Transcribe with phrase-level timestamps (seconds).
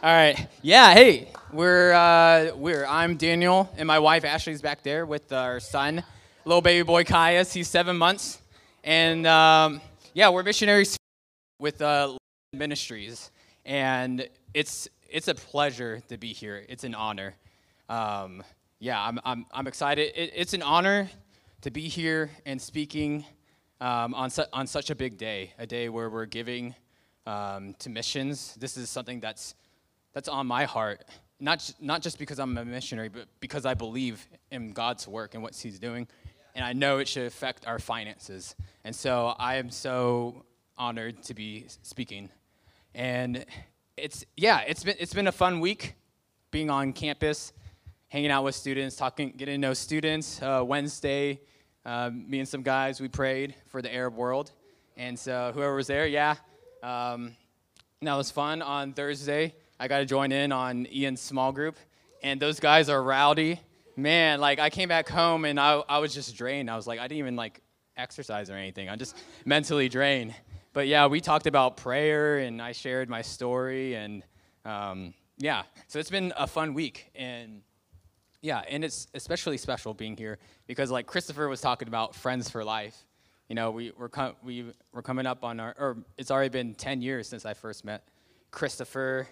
[0.00, 0.46] All right.
[0.62, 0.94] Yeah.
[0.94, 2.86] Hey, we're uh, we're.
[2.86, 6.04] I'm Daniel, and my wife Ashley's back there with our son,
[6.44, 7.52] little baby boy Caius.
[7.52, 8.40] He's seven months,
[8.84, 9.80] and um,
[10.14, 10.96] yeah, we're missionaries
[11.58, 12.16] with uh,
[12.52, 13.32] ministries,
[13.66, 16.64] and it's it's a pleasure to be here.
[16.68, 17.34] It's an honor.
[17.88, 18.44] Um,
[18.78, 20.12] yeah, I'm I'm I'm excited.
[20.14, 21.10] It, it's an honor
[21.62, 23.24] to be here and speaking
[23.80, 26.76] um, on su- on such a big day, a day where we're giving
[27.26, 28.54] um, to missions.
[28.60, 29.56] This is something that's
[30.18, 31.04] that's on my heart,
[31.38, 35.44] not, not just because I'm a missionary, but because I believe in God's work and
[35.44, 36.08] what He's doing.
[36.56, 38.56] And I know it should affect our finances.
[38.82, 40.44] And so I am so
[40.76, 42.30] honored to be speaking.
[42.96, 43.46] And
[43.96, 45.94] it's, yeah, it's been, it's been a fun week
[46.50, 47.52] being on campus,
[48.08, 50.42] hanging out with students, talking, getting to know students.
[50.42, 51.38] Uh, Wednesday,
[51.86, 54.50] uh, me and some guys, we prayed for the Arab world.
[54.96, 56.34] And so whoever was there, yeah.
[56.82, 57.36] Um,
[58.02, 58.62] that was fun.
[58.62, 61.76] On Thursday, I got to join in on Ian's small group,
[62.22, 63.60] and those guys are rowdy.
[63.96, 66.70] Man, like I came back home and I, I was just drained.
[66.70, 67.60] I was like, I didn't even like
[67.96, 68.88] exercise or anything.
[68.88, 70.34] I'm just mentally drained.
[70.72, 74.22] But yeah, we talked about prayer and I shared my story and
[74.64, 77.62] um, yeah, so it's been a fun week and
[78.40, 82.62] yeah, and it's especially special being here because like Christopher was talking about friends for
[82.62, 83.04] life.
[83.48, 86.74] You know, we, we're, com- we, we're coming up on our, or it's already been
[86.74, 88.06] 10 years since I first met
[88.52, 89.26] Christopher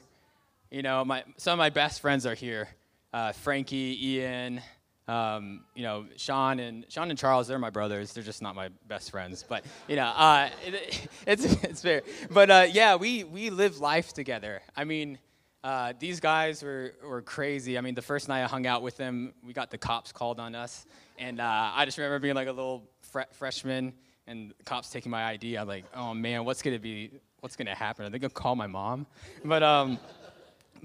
[0.70, 2.68] you know, my, some of my best friends are here.
[3.12, 4.60] Uh, Frankie, Ian,
[5.08, 7.46] um, you know, Sean and Sean and Charles.
[7.46, 8.12] They're my brothers.
[8.12, 12.02] They're just not my best friends, but you know, uh, it, it's it's fair.
[12.30, 14.62] But uh, yeah, we we live life together.
[14.76, 15.18] I mean,
[15.62, 17.78] uh, these guys were were crazy.
[17.78, 20.40] I mean, the first night I hung out with them, we got the cops called
[20.40, 20.86] on us,
[21.18, 23.92] and uh, I just remember being like a little fre- freshman,
[24.26, 25.56] and cops taking my ID.
[25.56, 27.12] I'm like, oh man, what's gonna be?
[27.40, 28.06] What's gonna happen?
[28.06, 29.06] Are they gonna call my mom?
[29.44, 30.00] But um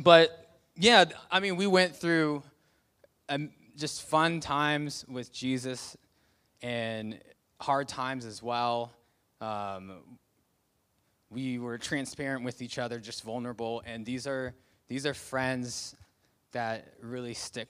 [0.03, 2.44] but yeah, I mean, we went through
[3.30, 5.95] um, just fun times with Jesus
[6.61, 7.19] and
[7.59, 8.91] hard times as well.
[9.39, 10.01] Um,
[11.29, 14.53] we were transparent with each other, just vulnerable, and these are
[14.88, 15.95] these are friends
[16.51, 17.69] that really stick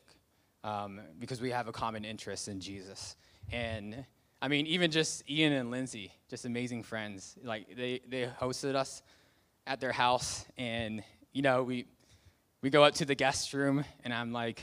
[0.63, 3.15] um, because we have a common interest in Jesus.
[3.51, 4.05] And
[4.41, 7.35] I mean, even just Ian and Lindsay, just amazing friends.
[7.43, 9.03] Like they they hosted us
[9.67, 11.03] at their house, and
[11.33, 11.85] you know we
[12.61, 14.61] we go up to the guest room, and I'm like,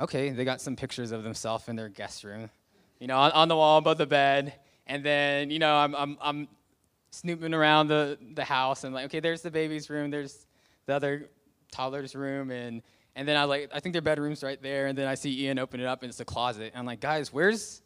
[0.00, 2.50] okay, they got some pictures of themselves in their guest room,
[2.98, 4.54] you know, on, on, the wall above the bed.
[4.86, 6.48] And then, you know, I'm, I'm, I'm
[7.10, 10.46] snooping around the, the house, and like, okay, there's the baby's room, there's
[10.86, 11.28] the other
[11.70, 12.82] toddler's room, and
[13.14, 15.58] and then I like, I think their bedroom's right there, and then I see Ian
[15.58, 16.72] open it up, and it's a closet.
[16.74, 17.80] And I'm like, guys, where's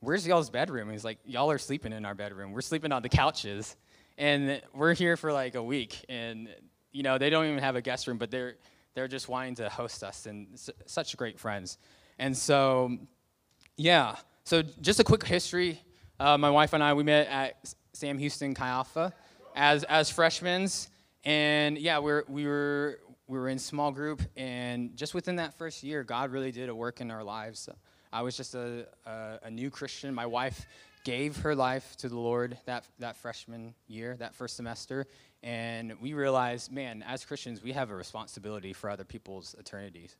[0.00, 0.90] where's y'all's bedroom?
[0.90, 2.52] he's like, y'all are sleeping in our bedroom.
[2.52, 3.74] We're sleeping on the couches,
[4.18, 6.48] and we're here for like a week, and
[6.96, 8.54] you know, they don't even have a guest room, but they're
[8.94, 11.76] they're just wanting to host us and s- such great friends.
[12.18, 12.96] And so,
[13.76, 14.16] yeah.
[14.44, 15.78] So just a quick history.
[16.18, 19.12] Uh, my wife and I we met at Sam Houston Chi Alpha
[19.54, 20.68] as as freshmen,
[21.24, 25.82] and yeah, we're we were we were in small group, and just within that first
[25.82, 27.68] year, God really did a work in our lives.
[28.10, 30.14] I was just a, a, a new Christian.
[30.14, 30.66] My wife
[31.06, 35.06] gave her life to the Lord that, that freshman year, that first semester,
[35.42, 40.16] and we realized, man, as Christians, we have a responsibility for other people's eternities.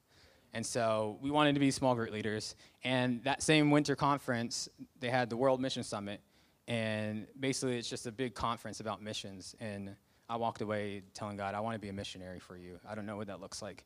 [0.52, 2.54] And so we wanted to be small group leaders.
[2.84, 4.68] And that same winter conference,
[5.00, 6.20] they had the World Mission Summit.
[6.68, 9.54] And basically, it's just a big conference about missions.
[9.60, 9.96] And
[10.28, 12.78] I walked away telling God, I want to be a missionary for you.
[12.88, 13.84] I don't know what that looks like,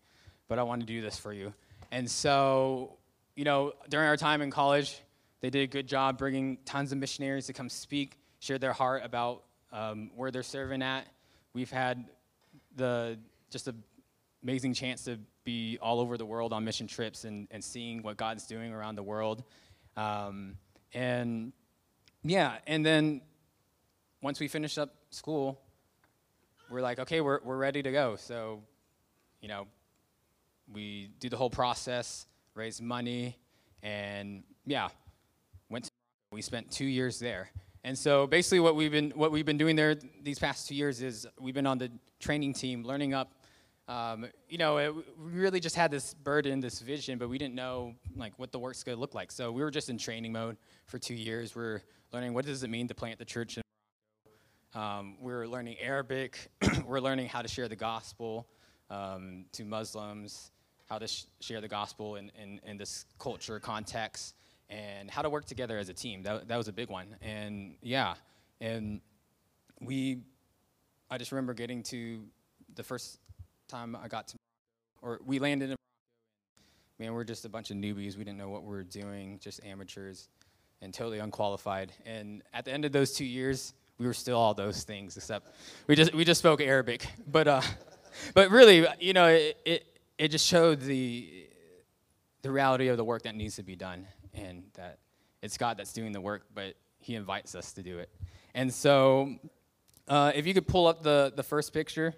[0.49, 1.53] but I want to do this for you.
[1.91, 2.99] And so,
[3.35, 5.01] you know, during our time in college,
[5.41, 9.03] they did a good job bringing tons of missionaries to come speak, share their heart
[9.05, 11.07] about um, where they're serving at
[11.53, 12.05] We've had
[12.77, 13.19] the
[13.51, 13.83] just an
[14.43, 18.17] amazing chance to be all over the world on mission trips and, and seeing what
[18.17, 19.43] God's doing around the world.
[19.97, 20.57] Um,
[20.95, 21.53] and
[22.23, 23.23] yeah, and then
[24.23, 25.61] once we finished up school,
[26.71, 28.17] we're like, okay, we're, we're ready to go.
[28.17, 28.63] So,
[29.41, 29.67] you know,
[30.73, 33.37] we do the whole process, raise money,
[33.83, 34.89] and yeah,
[35.69, 35.91] went to,
[36.31, 37.51] we spent two years there.
[37.83, 41.01] And so basically what we've been what we've been doing there these past two years
[41.01, 43.33] is we've been on the training team learning up.
[43.89, 47.55] Um, you know, it, we really just had this burden, this vision, but we didn't
[47.55, 49.33] know like what the work's going to look like.
[49.33, 51.57] So we were just in training mode for two years.
[51.57, 51.81] We're
[52.13, 53.63] learning what does it mean to plant the church in
[54.73, 56.49] um, we're learning Arabic.
[56.87, 58.47] we're learning how to share the gospel
[58.89, 60.53] um, to Muslims,
[60.89, 64.37] how to sh- share the gospel in, in, in this culture context
[64.71, 66.23] and how to work together as a team.
[66.23, 67.17] That, that was a big one.
[67.21, 68.15] And yeah,
[68.61, 69.01] and
[69.81, 70.19] we,
[71.11, 72.23] I just remember getting to
[72.77, 73.19] the first
[73.69, 74.37] time I got to,
[75.03, 75.77] or we landed in.
[76.99, 78.17] Man, we're just a bunch of newbies.
[78.17, 80.29] We didn't know what we were doing, just amateurs,
[80.83, 81.93] and totally unqualified.
[82.05, 85.49] And at the end of those two years, we were still all those things, except
[85.87, 87.07] we just we just spoke Arabic.
[87.27, 87.63] But uh,
[88.35, 91.47] but really, you know, it, it it just showed the
[92.43, 94.99] the reality of the work that needs to be done, and that
[95.43, 98.11] it's God that's doing the work, but He invites us to do it.
[98.55, 99.37] And so,
[100.09, 102.15] uh, if you could pull up the the first picture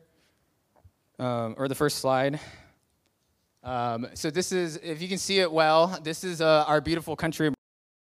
[1.18, 2.40] um, or the first slide.
[3.62, 7.14] Um, so this is, if you can see it well, this is uh, our beautiful
[7.14, 7.52] country.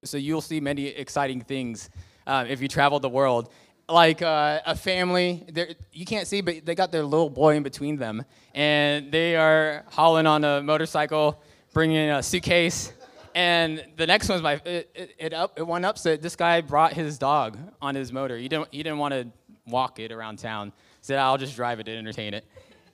[0.04, 1.88] So you'll see many exciting things
[2.26, 3.50] uh, if you travel the world.
[3.88, 5.46] Like uh, a family,
[5.92, 9.84] you can't see, but they got their little boy in between them, and they are
[9.90, 11.40] hauling on a motorcycle,
[11.72, 12.92] bringing a suitcase.
[13.36, 15.98] And the next one's my it, it, it up it went up.
[15.98, 18.38] So this guy brought his dog on his motor.
[18.38, 19.28] He didn't he didn't want to
[19.66, 20.68] walk it around town.
[20.68, 20.72] He
[21.02, 22.46] said I'll just drive it to entertain it.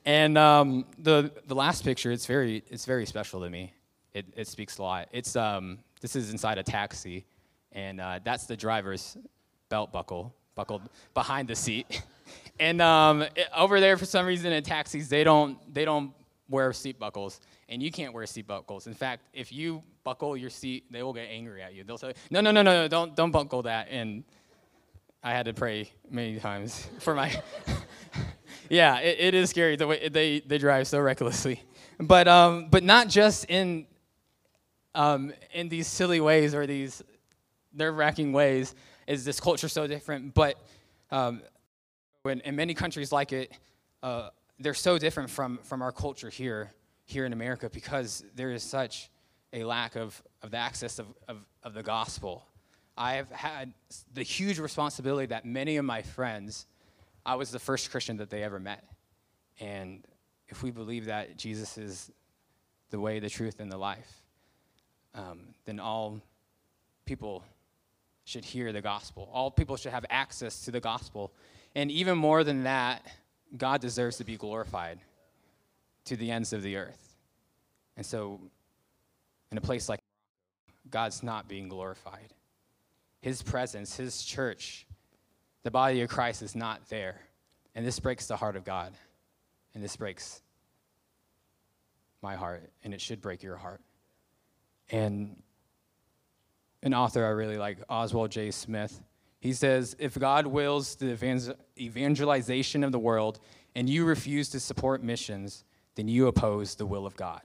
[0.05, 3.73] And um, the the last picture, it's very it's very special to me.
[4.15, 5.09] It it speaks a lot.
[5.13, 7.25] It's um this is inside a taxi,
[7.71, 9.17] and uh, that's the driver's
[9.69, 10.83] belt buckle buckled
[11.15, 12.03] behind the seat.
[12.59, 16.13] and um, it, over there, for some reason, in taxis, they don't they don't
[16.49, 17.41] wear seat buckles,
[17.73, 18.87] and you can't wear seat buckles.
[18.87, 21.85] In fact, if you buckle your seat, they will get angry at you.
[21.85, 24.25] They'll say, "No, no, no, no, no don't don't buckle that." And
[25.23, 27.43] I had to pray many times for my
[28.69, 31.63] yeah, it, it is scary the way they, they drive so recklessly.
[31.99, 33.87] But, um, but not just in,
[34.95, 37.03] um, in these silly ways or these
[37.73, 38.75] nerve wracking ways
[39.07, 40.57] is this culture so different, but
[41.11, 41.43] um,
[42.23, 43.53] when, in many countries like it,
[44.03, 46.73] uh, they're so different from, from our culture here,
[47.13, 49.11] here in America because there is such
[49.53, 52.47] a lack of, of the access of, of, of the gospel.
[52.97, 53.73] I've had
[54.13, 56.67] the huge responsibility that many of my friends
[57.25, 58.85] I was the first Christian that they ever met.
[59.61, 60.05] And
[60.49, 62.11] if we believe that Jesus is
[62.91, 64.23] the way, the truth, and the life,
[65.15, 66.21] um, then all
[67.05, 67.45] people
[68.25, 69.29] should hear the gospel.
[69.33, 71.33] All people should have access to the gospel.
[71.75, 73.07] And even more than that,
[73.57, 74.99] God deserves to be glorified
[76.07, 77.17] to the ends of the earth.
[77.97, 78.41] And so,
[79.51, 80.01] in a place like
[80.91, 82.35] God's not being glorified.
[83.21, 84.87] His presence, His church,
[85.63, 87.21] the body of Christ is not there.
[87.75, 88.93] And this breaks the heart of God.
[89.75, 90.43] And this breaks
[92.23, 93.81] my heart, and it should break your heart.
[94.91, 95.43] And
[96.83, 98.51] an author I really like, Oswald J.
[98.51, 99.01] Smith,
[99.41, 103.41] he says, If God wills the evangelization of the world
[103.75, 107.43] and you refuse to support missions, then you oppose the will of God.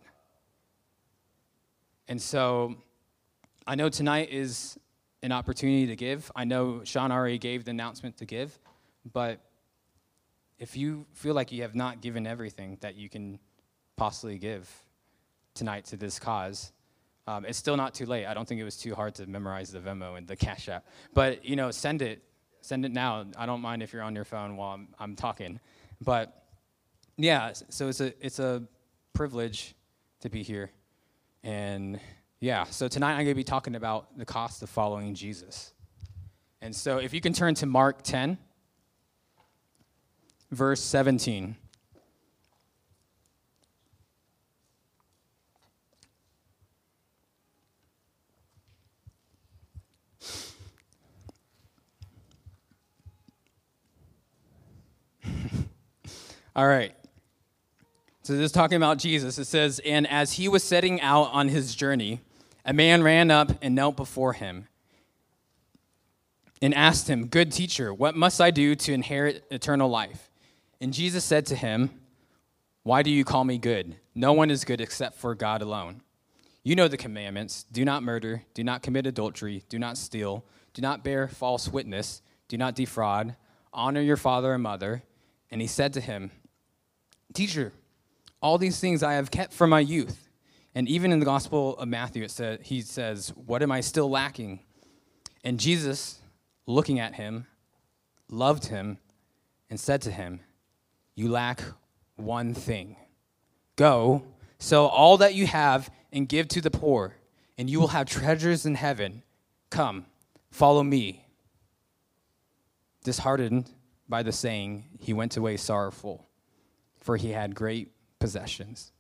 [2.08, 2.76] And so
[3.66, 4.78] I know tonight is
[5.24, 6.32] an opportunity to give.
[6.36, 8.58] I know Sean already gave the announcement to give,
[9.12, 9.42] but
[10.60, 13.40] if you feel like you have not given everything that you can
[13.96, 14.70] possibly give
[15.54, 16.72] tonight to this cause,
[17.28, 18.26] um, it's still not too late.
[18.26, 20.86] I don't think it was too hard to memorize the Venmo and the Cash App.
[21.14, 22.24] But you know, send it,
[22.62, 23.26] send it now.
[23.38, 25.60] I don't mind if you're on your phone while I'm, I'm talking.
[26.00, 26.47] But
[27.18, 28.64] yeah, so it's a it's a
[29.14, 29.76] privilege
[30.22, 30.72] to be here,
[31.44, 32.00] and
[32.40, 35.74] yeah, so tonight I'm going to be talking about the cost of following Jesus.
[36.62, 38.38] And so if you can turn to Mark 10,
[40.52, 41.56] verse 17.
[56.56, 56.94] All right.
[58.28, 59.38] So this is talking about Jesus.
[59.38, 62.20] It says, And as he was setting out on his journey,
[62.66, 64.68] a man ran up and knelt before him
[66.62, 70.30] and asked him, Good teacher, what must I do to inherit eternal life?
[70.82, 71.90] And Jesus said to him,
[72.84, 73.96] Why do you call me good?
[74.14, 76.02] No one is good except for God alone.
[76.64, 80.44] You know the commandments do not murder, do not commit adultery, do not steal,
[80.74, 83.38] do not bear false witness, do not defraud,
[83.72, 85.04] honor your father and mother.
[85.50, 86.32] And he said to him,
[87.34, 87.72] Teacher,
[88.42, 90.30] all these things I have kept from my youth.
[90.76, 94.10] And even in the Gospel of Matthew, it said, he says, What am I still
[94.10, 94.60] lacking?
[95.44, 96.20] And Jesus,
[96.66, 97.48] looking at him,
[98.30, 99.00] loved him
[99.70, 100.42] and said to him,
[101.16, 101.62] You lack
[102.16, 102.96] one thing.
[103.76, 104.24] Go,
[104.60, 107.16] sell all that you have and give to the poor,
[107.58, 109.24] and you will have treasures in heaven.
[109.70, 110.06] Come,
[110.52, 111.26] follow me.
[113.04, 113.72] Disheartened
[114.10, 116.28] by the saying, he went away sorrowful,
[117.00, 118.92] for he had great possessions.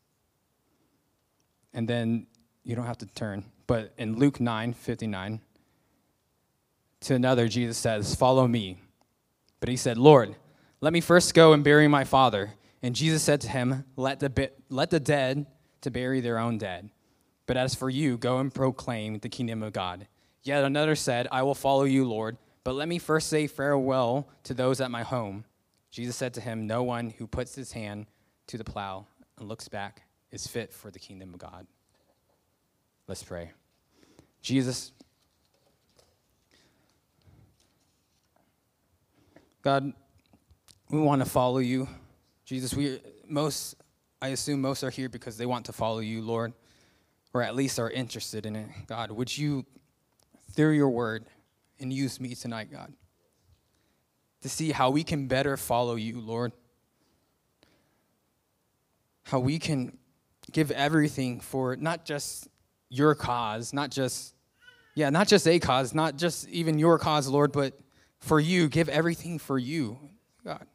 [1.73, 2.27] And then
[2.63, 5.41] you don't have to turn, but in Luke 9 59,
[7.01, 8.77] to another, Jesus says, Follow me.
[9.59, 10.35] But he said, Lord,
[10.81, 12.53] let me first go and bury my father.
[12.81, 15.45] And Jesus said to him, Let the, let the dead
[15.81, 16.89] to bury their own dead.
[17.45, 20.07] But as for you, go and proclaim the kingdom of God.
[20.43, 24.53] Yet another said, I will follow you, Lord, but let me first say farewell to
[24.53, 25.45] those at my home.
[25.89, 28.05] Jesus said to him, No one who puts his hand
[28.47, 29.05] to the plow
[29.37, 31.67] and looks back is fit for the kingdom of God.
[33.07, 33.51] Let's pray.
[34.41, 34.91] Jesus,
[39.61, 39.93] God,
[40.89, 41.87] we want to follow you.
[42.45, 43.75] Jesus, we most
[44.21, 46.53] I assume most are here because they want to follow you, Lord,
[47.33, 48.67] or at least are interested in it.
[48.87, 49.65] God, would you
[50.51, 51.25] through your word
[51.79, 52.91] and use me tonight, God,
[54.41, 56.51] to see how we can better follow you, Lord.
[59.27, 59.97] How we can
[60.53, 62.47] give everything for not just
[62.87, 64.33] your cause, not just,
[64.95, 67.77] yeah, not just a cause, not just even your cause, Lord, but
[68.19, 68.69] for you.
[68.69, 69.99] Give everything for you,
[70.45, 70.65] God.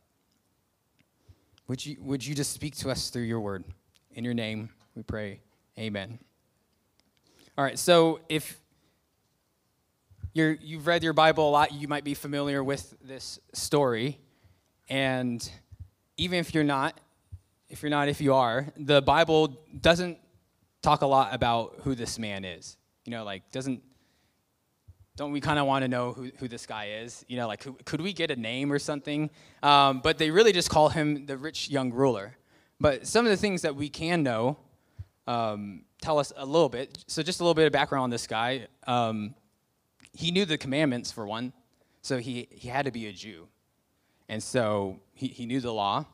[1.66, 3.64] Would you, would you just speak to us through your word?
[4.10, 5.40] In your name, we pray.
[5.78, 6.18] Amen.
[7.56, 8.60] All right, so if
[10.34, 14.18] you're, you've read your Bible a lot, you might be familiar with this story.
[14.90, 15.50] And
[16.18, 17.00] even if you're not,
[17.72, 20.18] if you're not, if you are, the Bible doesn't
[20.82, 22.76] talk a lot about who this man is.
[23.06, 23.82] You know, like, doesn't,
[25.16, 27.24] don't we kind of want to know who, who this guy is?
[27.28, 29.30] You know, like, who, could we get a name or something?
[29.62, 32.36] Um, but they really just call him the rich young ruler.
[32.78, 34.58] But some of the things that we can know
[35.26, 37.02] um, tell us a little bit.
[37.06, 38.66] So, just a little bit of background on this guy.
[38.86, 39.34] Um,
[40.12, 41.54] he knew the commandments, for one,
[42.02, 43.48] so he, he had to be a Jew.
[44.28, 46.06] And so he, he knew the law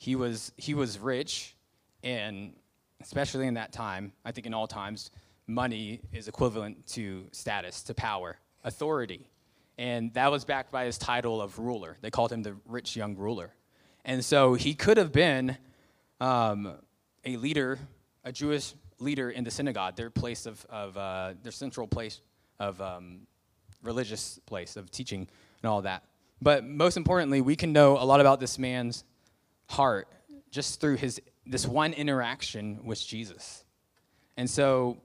[0.00, 1.54] he was he was rich,
[2.02, 2.54] and
[3.02, 5.10] especially in that time, I think in all times,
[5.46, 9.28] money is equivalent to status, to power, authority.
[9.76, 11.98] And that was backed by his title of ruler.
[12.00, 13.52] They called him the rich young ruler.
[14.06, 15.58] And so he could have been
[16.18, 16.76] um,
[17.26, 17.78] a leader,
[18.24, 22.22] a Jewish leader in the synagogue, their place of, of uh, their central place
[22.58, 23.26] of um,
[23.82, 25.28] religious place of teaching
[25.62, 26.04] and all that.
[26.40, 29.04] But most importantly, we can know a lot about this man's
[29.70, 30.08] heart
[30.50, 33.64] just through his this one interaction with Jesus.
[34.36, 34.98] And so,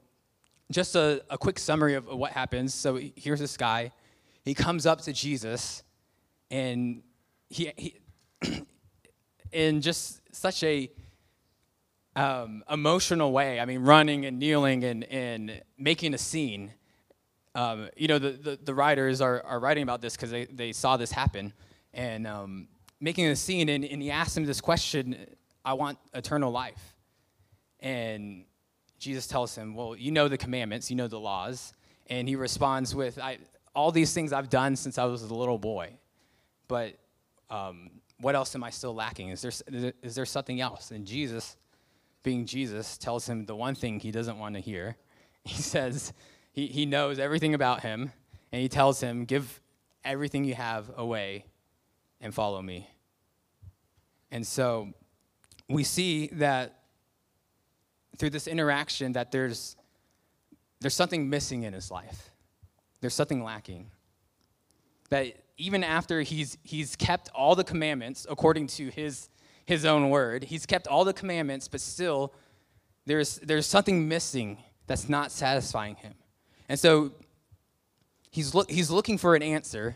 [0.72, 2.74] just a, a quick summary of what happens.
[2.74, 3.92] So here's this guy.
[4.44, 5.84] He comes up to Jesus,
[6.50, 7.02] and
[7.50, 7.96] he, he
[9.52, 10.90] in just such a
[12.16, 13.60] um, emotional way.
[13.60, 16.72] I mean, running and kneeling and, and making a scene.
[17.54, 20.74] Um, you know, the, the, the, writers are, are writing about this because they, they
[20.74, 21.54] saw this happen.
[21.94, 22.68] And um,
[23.00, 25.16] making a scene, and, and he asked him this question
[25.64, 26.96] I want eternal life.
[27.80, 28.46] And
[29.00, 31.74] Jesus tells him, Well, you know the commandments, you know the laws.
[32.08, 33.40] And he responds with, I,
[33.74, 35.94] All these things I've done since I was a little boy.
[36.68, 36.96] But
[37.50, 39.30] um, what else am I still lacking?
[39.30, 40.92] Is there, is there something else?
[40.92, 41.58] And Jesus,
[42.24, 44.98] being Jesus, tells him the one thing he doesn't want to hear.
[45.48, 46.12] He says,
[46.54, 48.12] he, he knows everything about him,
[48.52, 49.62] and he tells him, Give
[50.04, 51.46] everything you have away
[52.26, 52.90] and follow me.
[54.32, 54.90] And so
[55.70, 56.80] we see that
[58.18, 59.76] through this interaction that there's
[60.82, 62.32] there's something missing in his life.
[63.00, 63.92] There's something lacking.
[65.12, 69.30] That even after he's he's kept all the commandments according to his
[69.68, 72.34] his own word, he's kept all the commandments, but still
[73.06, 76.16] there's there's something missing that's not satisfying him.
[76.70, 77.12] And so
[78.32, 79.96] he's look, he's looking for an answer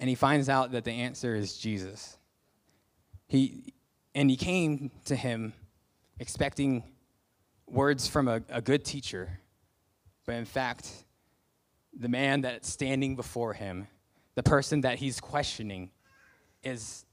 [0.00, 2.16] and he finds out that the answer is Jesus.
[3.26, 3.74] He,
[4.14, 5.52] and he came to him
[6.18, 6.84] expecting
[7.66, 9.40] words from a, a good teacher,
[10.24, 10.88] but in fact,
[11.98, 13.88] the man that's standing before him,
[14.34, 15.90] the person that he's questioning,
[16.62, 17.04] is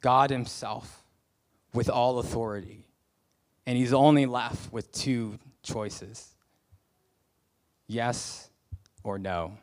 [0.00, 1.04] God Himself
[1.72, 2.86] with all authority.
[3.66, 6.34] And he's only left with two choices
[7.86, 8.48] yes
[9.02, 9.58] or no,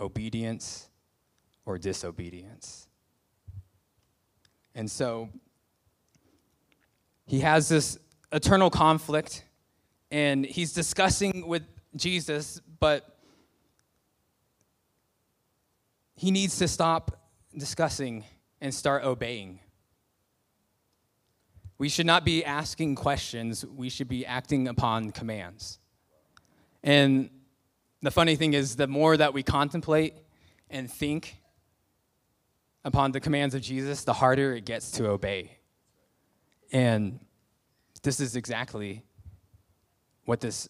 [0.00, 0.88] obedience
[1.64, 2.88] or disobedience.
[4.74, 5.28] And so
[7.26, 7.98] he has this
[8.32, 9.44] eternal conflict,
[10.10, 11.62] and he's discussing with
[11.96, 13.18] Jesus, but
[16.14, 18.24] he needs to stop discussing
[18.60, 19.60] and start obeying.
[21.78, 25.78] We should not be asking questions, we should be acting upon commands.
[26.82, 27.28] And
[28.02, 30.14] the funny thing is, the more that we contemplate
[30.70, 31.41] and think
[32.84, 35.58] upon the commands of Jesus, the harder it gets to obey.
[36.72, 37.20] And
[38.02, 39.04] this is exactly
[40.24, 40.68] what this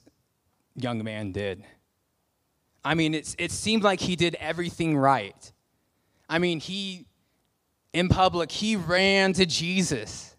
[0.77, 1.65] young man did.
[2.85, 5.53] I mean, it's, it seemed like he did everything right.
[6.29, 7.07] I mean, he,
[7.93, 10.37] in public, he ran to Jesus.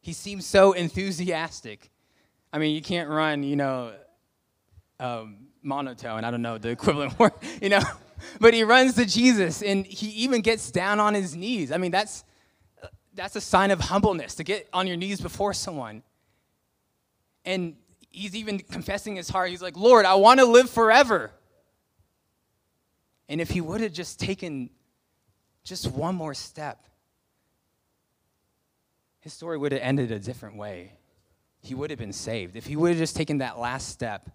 [0.00, 1.90] He seemed so enthusiastic.
[2.52, 3.92] I mean, you can't run, you know,
[4.98, 6.24] um, monotone.
[6.24, 7.82] I don't know the equivalent word, you know.
[8.40, 11.72] But he runs to Jesus, and he even gets down on his knees.
[11.72, 12.24] I mean, that's
[13.14, 16.02] that's a sign of humbleness to get on your knees before someone.
[17.44, 17.76] And
[18.10, 19.50] he's even confessing his heart.
[19.50, 21.30] He's like, Lord, I want to live forever.
[23.28, 24.70] And if he would have just taken
[25.64, 26.86] just one more step,
[29.20, 30.92] his story would have ended a different way.
[31.60, 34.28] He would have been saved if he would have just taken that last step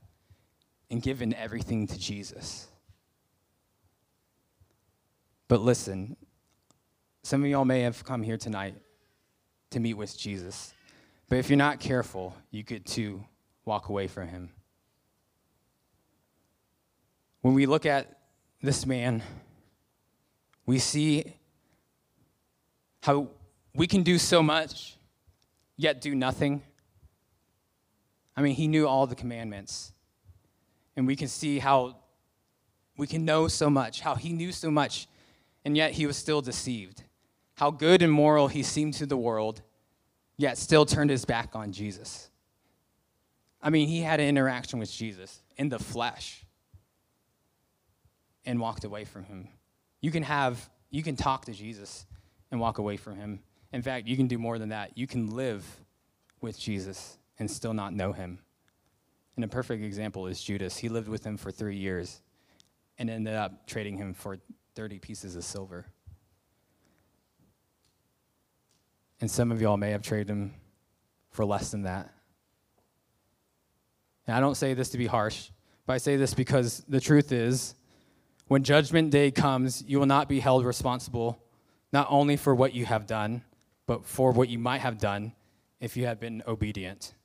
[0.89, 2.67] and given everything to Jesus.
[5.47, 6.17] But listen,
[7.23, 8.75] some of y'all may have come here tonight
[9.71, 10.73] to meet with Jesus.
[11.29, 13.23] But if you're not careful, you could too
[13.65, 14.49] walk away from him.
[17.41, 18.19] When we look at
[18.61, 19.23] this man,
[20.65, 21.33] we see
[23.03, 23.29] how
[23.73, 24.97] we can do so much,
[25.77, 26.61] yet do nothing.
[28.35, 29.93] I mean, he knew all the commandments.
[30.97, 31.97] And we can see how
[32.97, 35.07] we can know so much, how he knew so much,
[35.67, 37.03] and yet he was still deceived
[37.55, 39.61] how good and moral he seemed to the world,
[40.37, 42.29] yet still turned his back on Jesus.
[43.61, 46.45] I mean, he had an interaction with Jesus in the flesh
[48.45, 49.49] and walked away from him.
[49.99, 52.05] You can have, you can talk to Jesus
[52.49, 53.41] and walk away from him.
[53.73, 54.97] In fact, you can do more than that.
[54.97, 55.65] You can live
[56.39, 58.39] with Jesus and still not know him.
[59.35, 60.77] And a perfect example is Judas.
[60.77, 62.21] He lived with him for three years
[62.97, 64.37] and ended up trading him for
[64.77, 65.87] 30 pieces of silver.
[69.19, 70.53] And some of y'all may have traded him
[71.31, 72.13] for less than that.
[74.27, 75.49] And I don't say this to be harsh,
[75.87, 77.73] but I say this because the truth is,
[78.49, 81.41] when judgment day comes, you will not be held responsible
[81.91, 83.41] not only for what you have done,
[83.87, 85.33] but for what you might have done
[85.79, 87.15] if you had been obedient.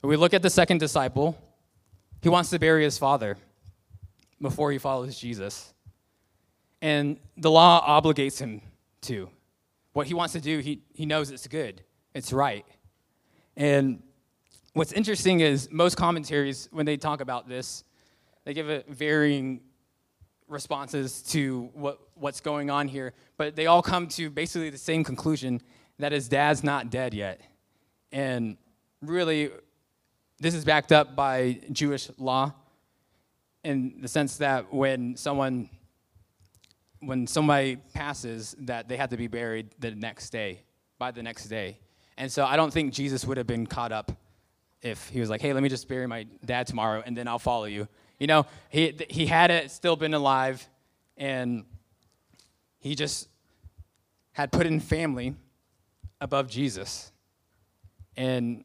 [0.00, 1.36] we look at the second disciple,
[2.22, 3.36] he wants to bury his father
[4.40, 5.72] before he follows Jesus.
[6.80, 8.62] And the law obligates him
[9.02, 9.28] to.
[9.92, 11.82] What he wants to do, he, he knows it's good,
[12.14, 12.64] it's right.
[13.56, 14.02] And
[14.74, 17.82] what's interesting is most commentaries, when they talk about this,
[18.44, 19.60] they give it varying
[20.46, 25.04] responses to what, what's going on here, but they all come to basically the same
[25.04, 25.60] conclusion
[25.98, 27.40] that his dad's not dead yet.
[28.12, 28.56] And
[29.02, 29.50] really,
[30.38, 32.54] this is backed up by Jewish law
[33.64, 35.68] in the sense that when someone
[37.00, 40.62] when somebody passes that they have to be buried the next day,
[40.98, 41.78] by the next day.
[42.16, 44.12] And so I don't think Jesus would have been caught up
[44.82, 47.38] if he was like, hey, let me just bury my dad tomorrow and then I'll
[47.38, 47.88] follow you.
[48.18, 50.68] You know, he, he had it still been alive
[51.16, 51.64] and
[52.80, 53.28] he just
[54.32, 55.34] had put in family
[56.20, 57.12] above Jesus.
[58.16, 58.64] And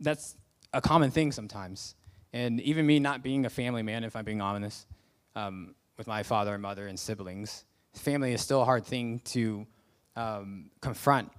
[0.00, 0.36] that's
[0.72, 1.94] a common thing sometimes.
[2.34, 4.88] And even me not being a family man, if I'm being honest,
[5.36, 9.64] um, with my father and mother and siblings, family is still a hard thing to
[10.16, 11.30] um, confront,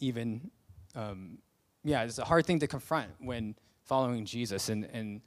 [0.00, 0.50] even.
[0.94, 1.38] Um,
[1.82, 5.22] yeah, it's a hard thing to confront when following Jesus and, and,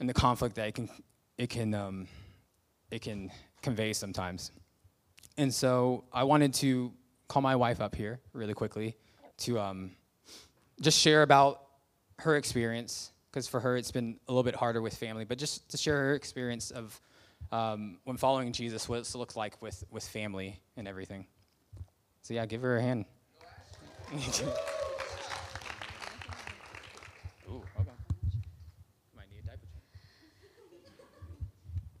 [0.00, 0.88] and the conflict that it can,
[1.38, 2.08] it, can, um,
[2.90, 3.30] it can
[3.62, 4.50] convey sometimes.
[5.36, 6.92] And so I wanted to
[7.28, 8.96] call my wife up here really quickly
[9.38, 9.92] to um,
[10.80, 11.62] just share about
[12.18, 15.68] her experience, because for her it's been a little bit harder with family, but just
[15.68, 17.00] to share her experience of
[17.50, 21.26] um, when following Jesus, what it looks like with, with family and everything.
[22.22, 23.06] So, yeah, give her a hand.
[24.14, 24.20] Ooh,
[27.80, 27.90] okay.
[29.16, 29.66] Might need a diaper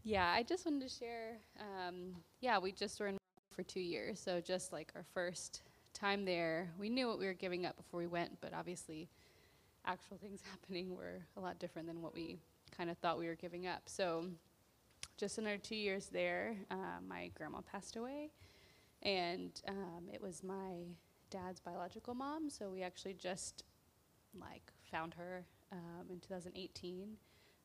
[0.04, 1.38] Yeah, I just wanted to share.
[1.58, 3.18] Um, yeah, we just were in
[3.50, 5.62] for two years, so just like our first
[5.94, 9.08] time there, we knew what we were giving up before we went, but obviously,
[9.86, 12.38] actual things happening were a lot different than what we
[12.76, 13.82] kind of thought we were giving up.
[13.86, 14.26] So
[15.16, 18.30] just in our two years there, uh, my grandma passed away,
[19.02, 20.84] and um, it was my
[21.30, 22.50] dad's biological mom.
[22.50, 23.64] So we actually just
[24.38, 27.16] like found her um, in 2018,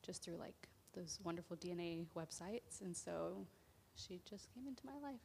[0.02, 3.46] just through like those wonderful DNA websites, and so
[3.94, 5.20] she just came into my life,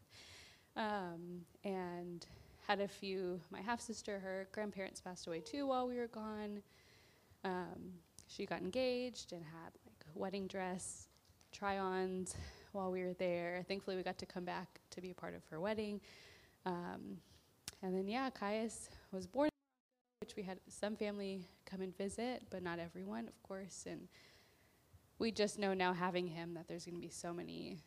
[0.75, 2.25] um, and
[2.67, 3.39] had a few.
[3.51, 6.61] My half sister, her grandparents passed away too while we were gone.
[7.45, 7.93] Um,
[8.27, 11.07] she got engaged and had like wedding dress
[11.55, 12.35] try ons
[12.73, 13.63] while we were there.
[13.67, 16.01] Thankfully, we got to come back to be a part of her wedding.
[16.65, 17.17] Um,
[17.81, 19.49] and then, yeah, Caius was born,
[20.19, 23.85] which we had some family come and visit, but not everyone, of course.
[23.89, 24.09] And
[25.17, 27.79] we just know now, having him, that there's going to be so many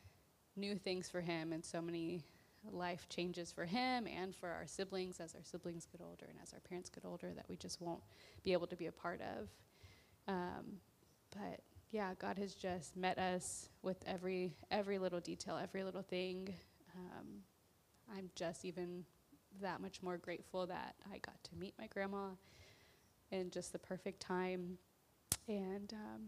[0.56, 2.24] new things for him and so many
[2.70, 6.52] life changes for him and for our siblings as our siblings get older and as
[6.52, 8.02] our parents get older that we just won't
[8.44, 9.48] be able to be a part of.
[10.26, 10.80] Um,
[11.30, 16.54] but yeah, God has just met us with every every little detail, every little thing.
[16.96, 17.26] Um,
[18.14, 19.04] I'm just even
[19.60, 22.28] that much more grateful that I got to meet my grandma
[23.30, 24.78] in just the perfect time.
[25.46, 26.22] And um,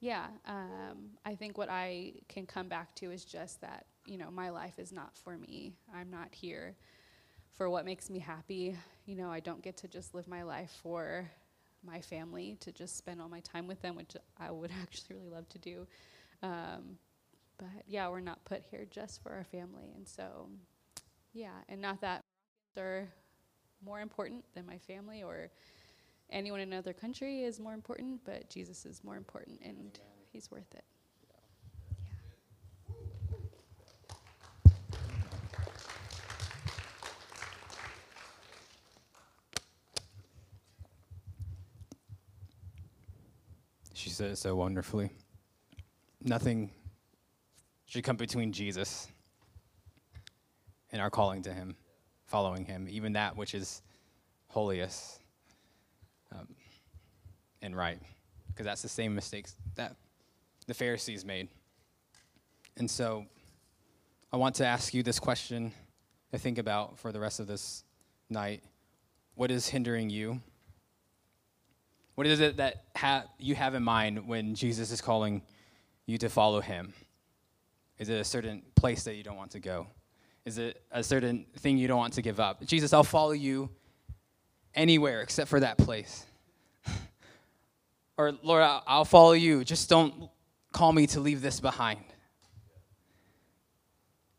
[0.00, 4.30] yeah, um, I think what I can come back to is just that, you know,
[4.30, 5.74] my life is not for me.
[5.94, 6.76] I'm not here
[7.52, 8.76] for what makes me happy.
[9.06, 11.30] You know, I don't get to just live my life for
[11.84, 15.30] my family, to just spend all my time with them, which I would actually really
[15.30, 15.86] love to do.
[16.42, 16.98] Um,
[17.58, 19.92] but yeah, we're not put here just for our family.
[19.94, 20.48] And so,
[21.32, 22.22] yeah, and not that
[22.78, 23.08] are
[23.84, 25.50] more important than my family or
[26.30, 29.98] anyone in another country is more important, but Jesus is more important and
[30.32, 30.84] he's worth it.
[44.26, 45.10] It so wonderfully.
[46.22, 46.70] Nothing
[47.86, 49.08] should come between Jesus
[50.92, 51.76] and our calling to Him,
[52.26, 53.82] following Him, even that which is
[54.48, 55.20] holiest
[56.32, 56.48] um,
[57.62, 57.98] and right,
[58.48, 59.96] because that's the same mistakes that
[60.66, 61.48] the Pharisees made.
[62.76, 63.26] And so
[64.32, 65.72] I want to ask you this question
[66.32, 67.84] to think about for the rest of this
[68.28, 68.62] night.
[69.34, 70.40] What is hindering you?
[72.20, 75.40] What is it that ha- you have in mind when Jesus is calling
[76.04, 76.92] you to follow him?
[77.98, 79.86] Is it a certain place that you don't want to go?
[80.44, 82.62] Is it a certain thing you don't want to give up?
[82.66, 83.70] Jesus, I'll follow you
[84.74, 86.26] anywhere except for that place.
[88.18, 89.64] or, Lord, I'll follow you.
[89.64, 90.28] Just don't
[90.72, 92.00] call me to leave this behind.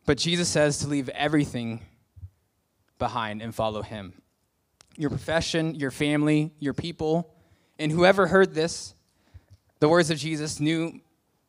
[0.05, 1.81] But Jesus says to leave everything
[2.99, 4.21] behind and follow him.
[4.97, 7.33] Your profession, your family, your people,
[7.81, 8.93] and whoever heard this,
[9.79, 11.01] the words of Jesus, knew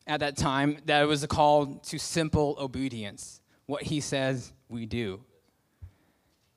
[0.07, 3.39] at that time that it was a call to simple obedience.
[3.67, 5.21] What he says, we do.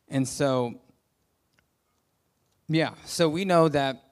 [0.08, 0.80] And so,
[2.68, 4.02] yeah, so we know that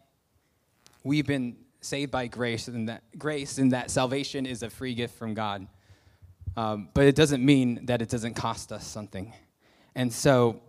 [1.02, 5.16] we've been saved by grace, and that grace and that salvation is a free gift
[5.16, 5.66] from God.
[6.58, 9.32] Um, but it doesn't mean that it doesn't cost us something.
[9.94, 10.60] And so,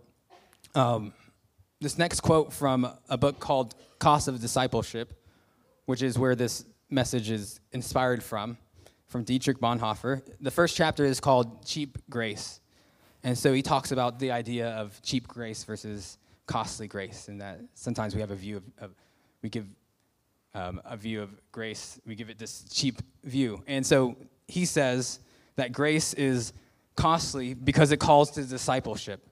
[0.74, 1.12] um,
[1.80, 5.22] this next quote from a book called Cost of Discipleship,
[5.86, 8.58] which is where this message is inspired from,
[9.06, 10.22] from Dietrich Bonhoeffer.
[10.40, 12.60] The first chapter is called Cheap Grace.
[13.22, 17.58] And so he talks about the idea of cheap grace versus costly grace, and that
[17.74, 18.94] sometimes we have a view of, of
[19.42, 19.66] we give
[20.54, 23.62] um, a view of grace, we give it this cheap view.
[23.66, 25.20] And so he says
[25.56, 26.52] that grace is
[26.94, 29.26] costly because it calls to discipleship.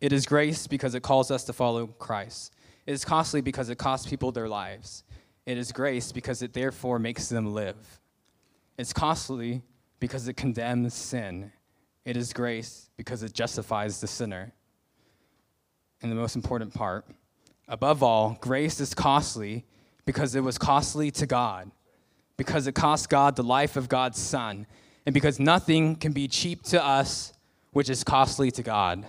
[0.00, 2.52] It is grace because it calls us to follow Christ.
[2.86, 5.04] It is costly because it costs people their lives.
[5.46, 8.00] It is grace because it therefore makes them live.
[8.78, 9.62] It's costly
[9.98, 11.52] because it condemns sin.
[12.04, 14.52] It is grace because it justifies the sinner.
[16.02, 17.06] And the most important part,
[17.68, 19.66] above all, grace is costly
[20.06, 21.70] because it was costly to God,
[22.36, 24.66] because it cost God the life of God's Son,
[25.04, 27.34] and because nothing can be cheap to us
[27.72, 29.06] which is costly to God.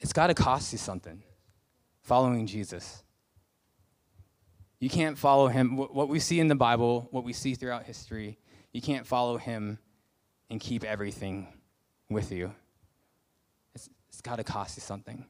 [0.00, 1.22] It's got to cost you something
[2.02, 3.02] following Jesus.
[4.78, 5.76] You can't follow him.
[5.76, 8.38] What we see in the Bible, what we see throughout history,
[8.72, 9.78] you can't follow him
[10.50, 11.48] and keep everything
[12.10, 12.52] with you.
[13.74, 15.24] it's, it's got to cost you something.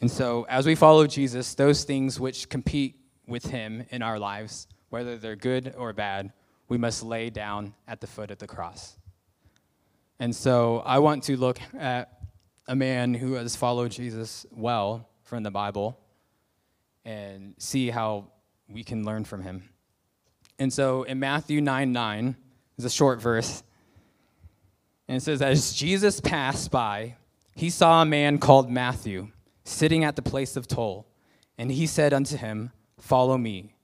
[0.00, 4.68] And so, as we follow Jesus, those things which compete with him in our lives,
[4.90, 6.32] whether they're good or bad,
[6.68, 8.96] we must lay down at the foot of the cross.
[10.20, 12.17] And so, I want to look at
[12.68, 15.98] a man who has followed Jesus well from the Bible
[17.04, 18.28] and see how
[18.68, 19.68] we can learn from him.
[20.58, 22.36] And so in Matthew 9 9,
[22.78, 23.62] is a short verse.
[25.08, 27.16] And it says, As Jesus passed by,
[27.54, 29.28] he saw a man called Matthew
[29.64, 31.06] sitting at the place of toll.
[31.58, 33.74] And he said unto him, Follow me.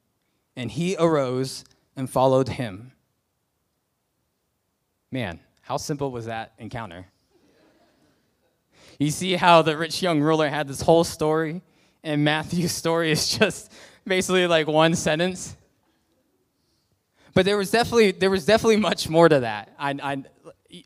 [0.56, 1.64] And he arose
[1.96, 2.92] and followed him.
[5.10, 7.06] Man, how simple was that encounter?
[8.98, 11.62] You see how the rich young ruler had this whole story,
[12.02, 13.72] and Matthew's story is just
[14.06, 15.56] basically like one sentence.
[17.34, 19.72] But there was definitely there was definitely much more to that.
[19.78, 20.24] I, I,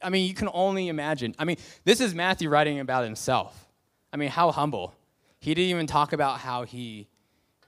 [0.03, 1.35] I mean, you can only imagine.
[1.39, 3.69] I mean, this is Matthew writing about himself.
[4.13, 4.95] I mean, how humble.
[5.41, 7.09] He didn't even talk about how he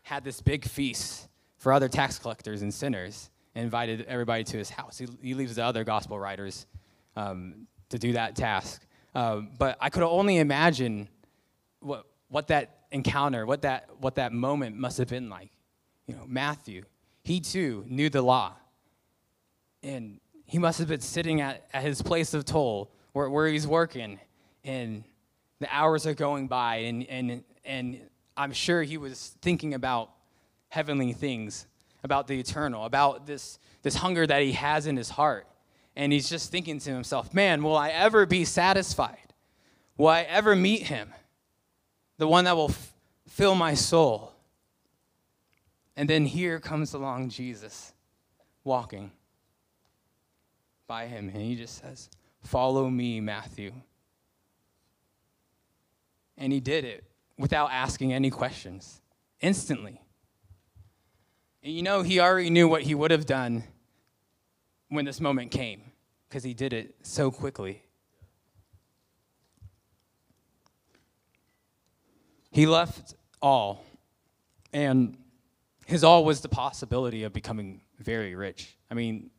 [0.02, 4.70] had this big feast for other tax collectors and sinners and invited everybody to his
[4.70, 4.98] house.
[4.98, 6.66] He, he leaves the other gospel writers
[7.16, 8.86] um, to do that task.
[9.14, 11.08] Um, but I could only imagine
[11.80, 15.50] what, what that encounter, what that, what that moment must have been like.
[16.06, 16.84] You know, Matthew,
[17.22, 18.54] he too knew the law.
[19.82, 23.66] And he must have been sitting at, at his place of toll where, where he's
[23.66, 24.18] working,
[24.64, 25.04] and
[25.58, 28.00] the hours are going by, and, and, and
[28.36, 30.10] I'm sure he was thinking about
[30.68, 31.66] heavenly things,
[32.02, 35.46] about the eternal, about this, this hunger that he has in his heart.
[36.00, 39.34] And he's just thinking to himself, man, will I ever be satisfied?
[39.98, 41.12] Will I ever meet him?
[42.16, 42.94] The one that will f-
[43.28, 44.32] fill my soul.
[45.94, 47.92] And then here comes along Jesus
[48.64, 49.10] walking
[50.86, 52.08] by him, and he just says,
[52.44, 53.70] Follow me, Matthew.
[56.38, 57.04] And he did it
[57.36, 59.02] without asking any questions,
[59.42, 60.00] instantly.
[61.62, 63.64] And you know, he already knew what he would have done
[64.88, 65.89] when this moment came,
[66.30, 67.82] because he did it so quickly.
[72.52, 73.84] He left all,
[74.72, 75.16] and
[75.86, 78.76] his all was the possibility of becoming very rich.
[78.90, 79.30] I mean,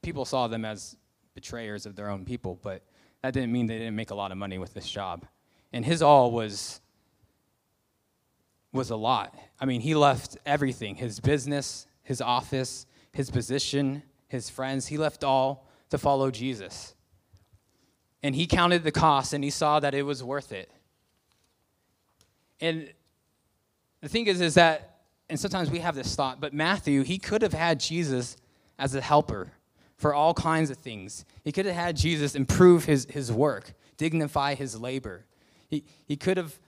[0.00, 0.96] people saw them as
[1.34, 2.82] betrayers of their own people, but
[3.22, 5.26] that didn't mean they didn't make a lot of money with this job.
[5.72, 6.80] And his all was
[8.72, 9.36] was a lot.
[9.60, 15.24] I mean, he left everything, his business, his office, his position, his friends, he left
[15.24, 16.94] all to follow Jesus.
[18.22, 20.70] And he counted the cost and he saw that it was worth it.
[22.60, 22.92] And
[24.00, 24.90] the thing is is that
[25.30, 28.36] and sometimes we have this thought, but Matthew, he could have had Jesus
[28.78, 29.52] as a helper
[29.96, 31.24] for all kinds of things.
[31.44, 35.24] He could have had Jesus improve his, his work, dignify his labor.
[35.68, 36.58] He, he could have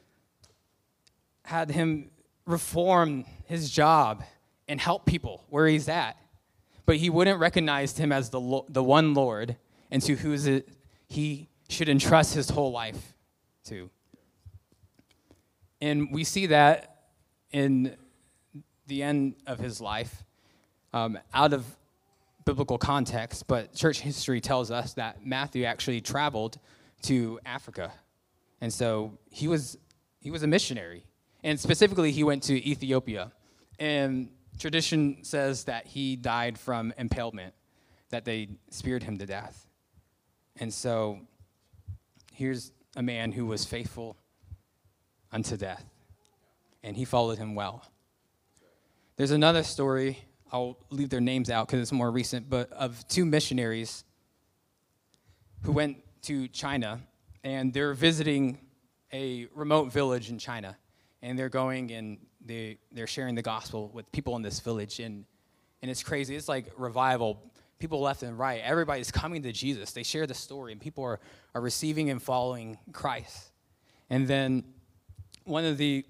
[1.44, 2.10] had him
[2.46, 4.22] reform his job
[4.68, 6.16] and help people where he's at.
[6.84, 9.56] But he wouldn't recognize him as the, the one Lord
[9.90, 10.62] and to who
[11.06, 13.14] he should entrust his whole life
[13.64, 13.90] to.
[15.80, 17.08] And we see that
[17.52, 17.96] in
[18.86, 20.24] the end of his life,
[20.92, 21.64] um, out of
[22.44, 26.58] biblical context, but church history tells us that Matthew actually traveled
[27.02, 27.92] to Africa.
[28.60, 29.78] And so he was,
[30.20, 31.04] he was a missionary.
[31.44, 33.32] And specifically, he went to Ethiopia.
[33.78, 37.54] And tradition says that he died from impalement,
[38.10, 39.66] that they speared him to death.
[40.56, 41.20] And so
[42.32, 44.16] here's a man who was faithful
[45.30, 45.84] unto death,
[46.82, 47.84] and he followed him well.
[49.16, 50.18] There's another story
[50.52, 54.04] I'll leave their names out because it's more recent, but of two missionaries
[55.62, 57.00] who went to China
[57.42, 58.58] and they're visiting
[59.12, 60.76] a remote village in China.
[61.22, 65.00] And they're going and they, they're sharing the gospel with people in this village.
[65.00, 65.24] And,
[65.80, 66.36] and it's crazy.
[66.36, 67.52] It's like revival.
[67.78, 68.60] People left and right.
[68.64, 69.92] Everybody's coming to Jesus.
[69.92, 71.20] They share the story, and people are,
[71.54, 73.50] are receiving and following Christ.
[74.10, 74.64] And then
[75.44, 76.04] one of the,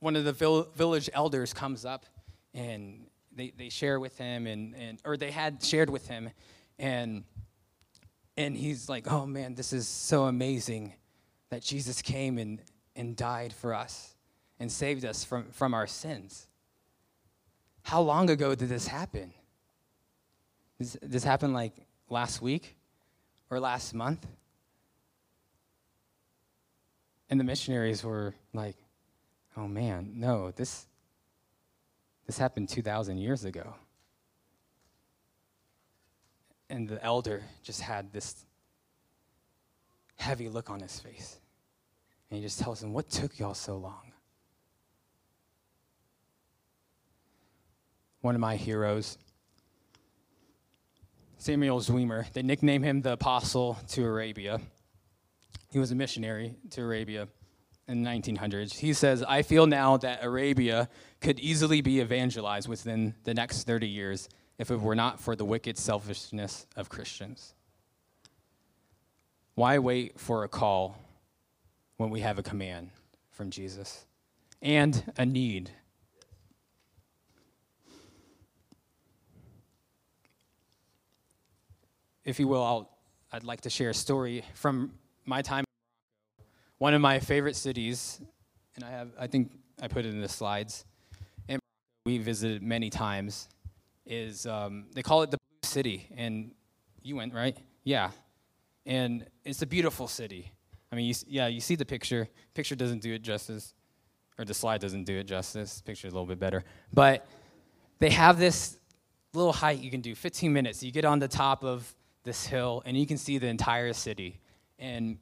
[0.00, 2.06] one of the vill- village elders comes up
[2.54, 6.30] and they, they share with him and, and or they had shared with him
[6.78, 7.24] and
[8.36, 10.94] and he's like oh man this is so amazing
[11.50, 12.60] that jesus came and,
[12.96, 14.15] and died for us
[14.58, 16.46] and saved us from, from our sins
[17.82, 19.32] how long ago did this happen
[20.78, 21.72] this, this happened like
[22.08, 22.76] last week
[23.50, 24.26] or last month
[27.30, 28.76] and the missionaries were like
[29.56, 30.86] oh man no this
[32.26, 33.74] this happened 2,000 years ago.
[36.68, 38.44] And the elder just had this
[40.16, 41.38] heavy look on his face.
[42.28, 44.12] And he just tells him, What took y'all so long?
[48.26, 49.18] One of my heroes,
[51.38, 54.60] Samuel Zwemer, they nicknamed him the Apostle to Arabia.
[55.70, 57.28] He was a missionary to Arabia
[57.86, 58.78] in the 1900s.
[58.78, 60.88] He says, I feel now that Arabia
[61.20, 65.44] could easily be evangelized within the next 30 years if it were not for the
[65.44, 67.54] wicked selfishness of Christians.
[69.54, 70.98] Why wait for a call
[71.96, 72.90] when we have a command
[73.30, 74.04] from Jesus
[74.60, 75.70] and a need?
[82.26, 82.90] If you will, I'll,
[83.30, 84.90] I'd like to share a story from
[85.26, 85.64] my time
[86.78, 88.20] one of my favorite cities,
[88.74, 90.84] and I have I think I put it in the slides,
[91.48, 91.60] and
[92.04, 93.48] we visited many times,
[94.04, 96.50] is um, they call it the Blue City, and
[97.00, 98.10] you went right, yeah,
[98.86, 100.50] and it's a beautiful city.
[100.90, 102.28] I mean, you, yeah, you see the picture.
[102.54, 103.72] Picture doesn't do it justice,
[104.36, 105.80] or the slide doesn't do it justice.
[105.80, 107.24] Picture is a little bit better, but
[108.00, 108.78] they have this
[109.32, 110.82] little hike you can do, 15 minutes.
[110.82, 111.94] You get on the top of
[112.26, 114.40] this hill, and you can see the entire city.
[114.78, 115.16] And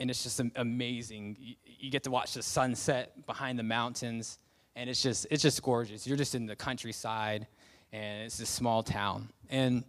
[0.00, 1.36] and it's just amazing.
[1.38, 4.38] You, you, get to watch the sunset behind the mountains,
[4.74, 6.04] and it's just it's just gorgeous.
[6.04, 7.46] You're just in the countryside,
[7.92, 9.28] and it's a small town.
[9.48, 9.84] And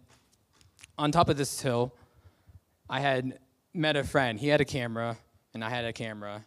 [0.96, 1.92] on top of this hill,
[2.88, 3.40] I had
[3.74, 4.38] met a friend.
[4.38, 5.16] He had a camera,
[5.54, 6.44] and I had a camera,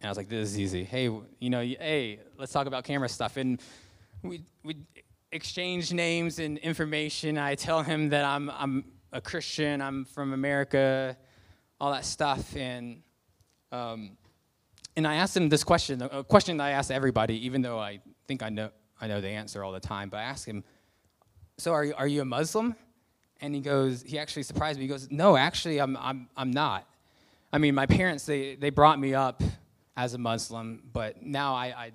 [0.00, 0.84] and I was like, "This is easy.
[0.84, 3.62] Hey, you know, hey, let's talk about camera stuff." And
[4.22, 4.76] we we
[5.32, 7.38] exchange names and information.
[7.38, 9.80] I tell him that I'm I'm a Christian.
[9.80, 11.16] I'm from America
[11.80, 12.56] all that stuff.
[12.56, 13.02] And,
[13.72, 14.16] um,
[14.96, 18.00] and I asked him this question, a question that I ask everybody, even though I
[18.26, 20.08] think I know, I know the answer all the time.
[20.08, 20.64] But I asked him,
[21.56, 22.74] So are you, are you a Muslim?
[23.40, 24.84] And he goes, He actually surprised me.
[24.84, 26.86] He goes, No, actually, I'm, I'm, I'm not.
[27.52, 29.42] I mean, my parents, they, they brought me up
[29.96, 31.92] as a Muslim, but now I, I,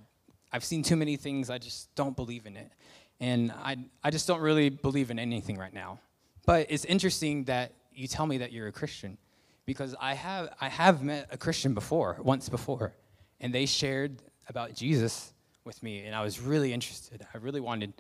[0.51, 2.71] I've seen too many things, I just don't believe in it.
[3.19, 5.99] And I, I just don't really believe in anything right now.
[6.45, 9.17] But it's interesting that you tell me that you're a Christian
[9.65, 12.93] because I have, I have met a Christian before, once before,
[13.39, 17.25] and they shared about Jesus with me, and I was really interested.
[17.33, 17.93] I really wanted,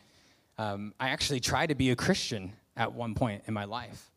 [0.57, 4.11] um, I actually tried to be a Christian at one point in my life.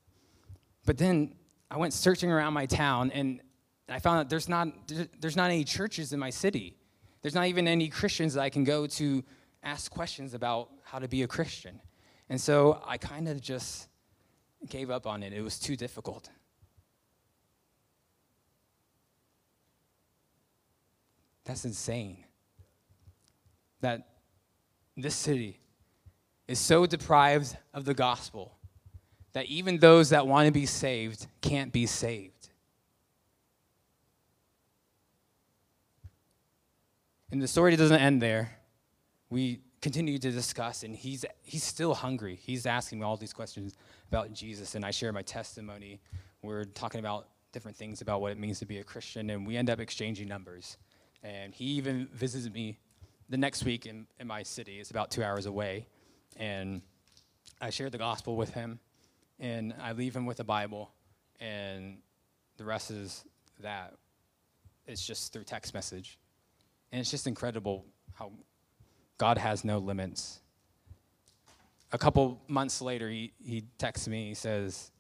[0.85, 1.35] But then
[1.71, 3.41] I went searching around my town, and
[3.89, 4.69] I found that there's not,
[5.21, 6.77] there's not any churches in my city.
[7.23, 9.23] There's not even any Christians that I can go to
[9.63, 11.81] ask questions about how to be a Christian.
[12.29, 13.89] And so I kind of just
[14.69, 15.33] gave up on it.
[15.33, 16.31] It was too difficult.
[21.45, 22.25] That's insane.
[23.81, 24.09] That
[24.97, 25.61] this city
[26.49, 28.57] is so deprived of the gospel
[29.33, 32.49] that even those that want to be saved can't be saved.
[37.31, 38.57] And the story doesn't end there.
[39.29, 42.39] We continue to discuss, and he's, he's still hungry.
[42.41, 43.75] He's asking me all these questions
[44.09, 46.01] about Jesus, and I share my testimony.
[46.43, 49.57] We're talking about different things about what it means to be a Christian, and we
[49.57, 50.77] end up exchanging numbers.
[51.23, 52.79] And he even visits me
[53.29, 54.79] the next week in, in my city.
[54.79, 55.87] It's about two hours away.
[56.37, 56.83] And
[57.61, 58.79] I share the gospel with him,
[59.41, 60.91] and I leave him with a Bible,
[61.41, 61.99] and
[62.57, 63.25] the rest is
[63.61, 63.95] that.
[64.87, 66.19] It's just through text message.
[66.93, 68.31] And it's just incredible how
[69.19, 70.41] God has no limits.
[71.97, 74.29] A couple months later, he, he texts me.
[74.29, 74.91] He says,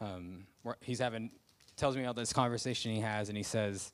[0.00, 0.44] um,
[0.80, 1.30] he's having,
[1.76, 3.92] tells me about this conversation he has, and he says,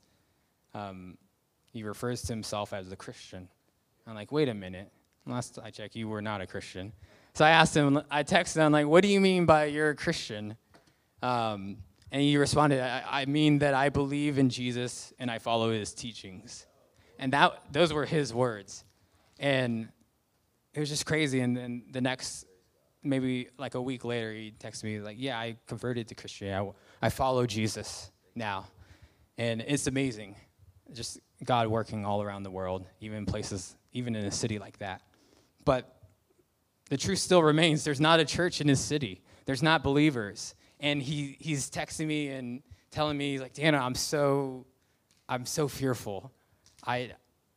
[0.73, 1.19] um,
[1.67, 3.49] he refers to himself as a Christian.
[4.07, 4.91] I'm like, wait a minute.
[5.27, 6.95] Last I checked, you were not a Christian.
[7.35, 9.95] So I asked him, I texted him, like, what do you mean by you're a
[9.95, 10.57] Christian?
[11.21, 11.77] Um,
[12.11, 15.93] and he responded, I, I, mean that I believe in Jesus and I follow his
[15.93, 16.65] teachings.
[17.19, 18.85] And that, those were his words.
[19.39, 19.91] And
[20.75, 21.41] it was just crazy.
[21.41, 22.47] And then the next,
[23.03, 26.73] maybe like a week later, he texted me, like, yeah, I converted to Christianity.
[27.03, 28.67] I, I follow Jesus now.
[29.37, 30.37] And it's amazing.
[30.93, 35.03] Just God working all around the world, even places, even in a city like that.
[35.65, 35.97] But
[36.91, 40.55] the truth still remains there's not a church in his city, there's not believers.
[40.81, 44.65] And he, he's texting me and telling me, like, Dana, I'm so,
[45.29, 46.31] I'm so fearful.
[46.87, 47.11] I,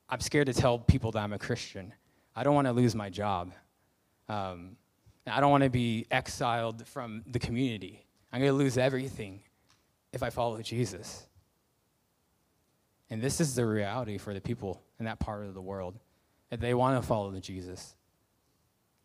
[0.09, 1.93] I'm scared to tell people that I'm a Christian.
[2.35, 3.51] I don't want to lose my job.
[4.29, 4.77] Um,
[5.27, 8.05] I don't want to be exiled from the community.
[8.31, 9.41] I'm going to lose everything
[10.13, 11.27] if I follow Jesus.
[13.09, 15.99] And this is the reality for the people in that part of the world.
[16.49, 17.95] If they want to follow Jesus,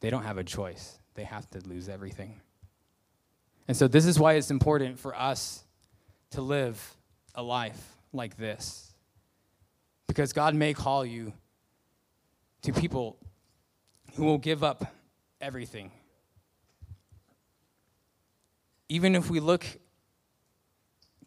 [0.01, 0.99] they don't have a choice.
[1.15, 2.41] They have to lose everything.
[3.69, 5.65] And so, this is why it's important for us
[6.31, 6.97] to live
[7.35, 8.95] a life like this.
[10.07, 11.33] Because God may call you
[12.67, 13.17] to people
[14.17, 14.93] who will give up
[15.41, 15.93] everything.
[18.89, 19.65] Even if we look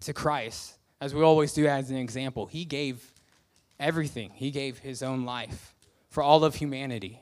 [0.02, 3.14] to Christ, as we always do as an example, he gave
[3.80, 4.32] everything.
[4.34, 5.74] He gave his own life
[6.10, 7.22] for all of humanity.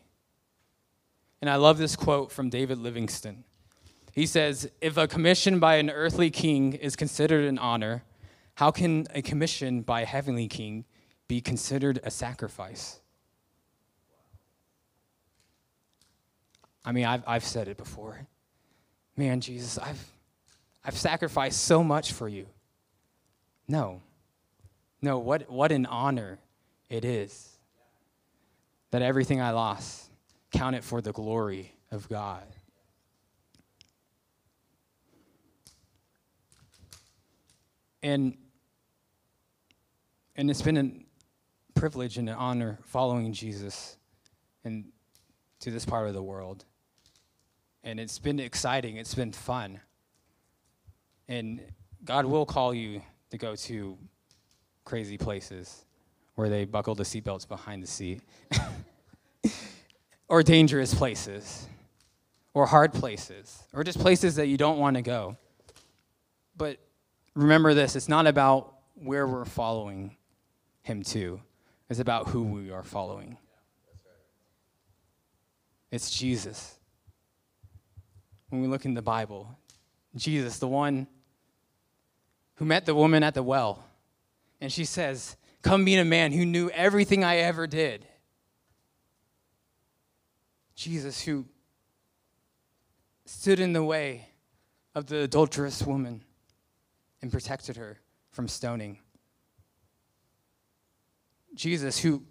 [1.40, 3.44] And I love this quote from David Livingstone.
[4.14, 8.04] He says, If a commission by an earthly king is considered an honor,
[8.56, 10.86] how can a commission by a heavenly king
[11.28, 13.00] be considered a sacrifice?
[16.88, 18.18] I mean, I've, I've said it before.
[19.18, 20.02] Man, Jesus, I've,
[20.86, 22.46] I've sacrificed so much for you.
[23.68, 24.02] No.
[25.02, 26.40] No, what, what an honor
[26.90, 27.50] it is
[28.92, 30.10] that everything I lost
[30.54, 32.46] count it for the glory of God.
[38.02, 38.38] And,
[40.38, 43.98] and it's been a privilege and an honor following Jesus
[44.64, 44.86] and
[45.60, 46.64] to this part of the world.
[47.88, 49.80] And it's been exciting, it's been fun.
[51.30, 51.62] And
[52.04, 53.98] God will call you to go to
[54.84, 55.86] crazy places
[56.36, 58.20] where they buckle the seatbelts behind the seat,
[60.28, 61.66] or dangerous places,
[62.54, 65.38] or hard places, or just places that you don't want to go.
[66.58, 66.80] But
[67.36, 70.18] remember this it's not about where we're following
[70.82, 71.40] Him to,
[71.90, 73.38] it's about who we are following.
[75.90, 76.77] It's Jesus.
[78.50, 79.58] When we look in the Bible,
[80.16, 81.08] Jesus, the one
[82.56, 83.84] who met the woman at the well,
[84.62, 88.06] and she says, Come meet a man who knew everything I ever did.
[90.76, 91.46] Jesus, who
[93.26, 94.30] stood in the way
[94.96, 96.24] of the adulterous woman
[97.22, 98.00] and protected her
[98.32, 99.00] from stoning.
[101.54, 102.24] Jesus, who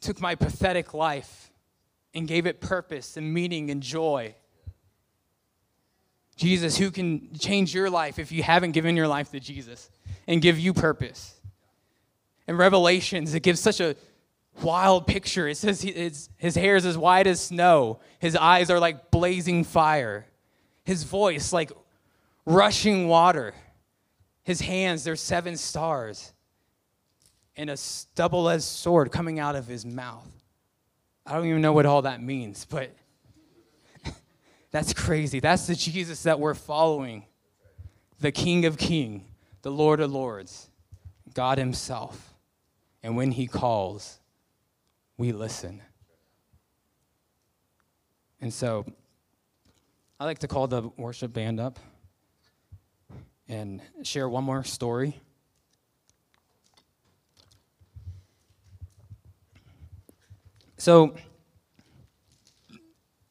[0.00, 1.52] took my pathetic life
[2.14, 4.34] and gave it purpose and meaning and joy.
[6.42, 9.88] Jesus, who can change your life if you haven't given your life to Jesus
[10.26, 11.36] and give you purpose.
[12.48, 13.94] In Revelations, it gives such a
[14.60, 15.46] wild picture.
[15.46, 19.62] It says his, his hair is as white as snow, his eyes are like blazing
[19.62, 20.26] fire,
[20.84, 21.70] his voice like
[22.44, 23.54] rushing water,
[24.42, 26.32] his hands, they're seven stars,
[27.56, 27.78] and a
[28.16, 30.28] double edged sword coming out of his mouth.
[31.24, 32.90] I don't even know what all that means, but
[34.72, 35.38] that's crazy.
[35.38, 37.24] That's the Jesus that we're following
[38.20, 39.22] the King of Kings,
[39.60, 40.68] the Lord of Lords,
[41.34, 42.34] God Himself.
[43.02, 44.18] And when He calls,
[45.18, 45.82] we listen.
[48.40, 48.86] And so
[50.18, 51.78] I like to call the worship band up
[53.48, 55.20] and share one more story.
[60.78, 61.14] So,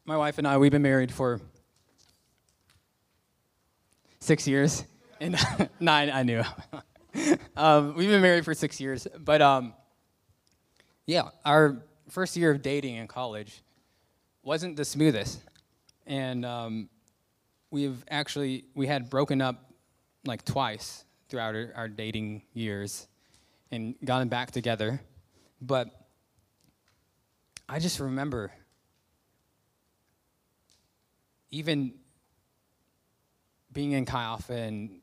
[0.06, 1.40] my wife and I, we've been married for
[4.20, 4.84] six years.
[5.20, 5.38] And
[5.80, 6.44] nine, I knew.
[7.56, 9.08] um, we've been married for six years.
[9.20, 9.74] But um,
[11.06, 13.62] yeah, our first year of dating in college
[14.44, 15.40] wasn't the smoothest.
[16.08, 16.90] And um,
[17.70, 19.72] we've actually, we had broken up
[20.26, 23.08] like twice throughout our, our dating years
[23.72, 25.02] and gotten back together.
[25.62, 25.90] But
[27.70, 28.52] I just remember
[31.52, 31.94] even
[33.72, 35.02] being in Chi Alpha and